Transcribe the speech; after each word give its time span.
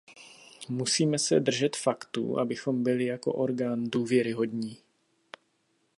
Musíme 0.69 1.19
se 1.19 1.39
držet 1.39 1.75
faktů, 1.75 2.39
abychom 2.39 2.83
byli 2.83 3.05
jako 3.05 3.33
orgán 3.33 3.83
důvěryhodní. 3.83 4.77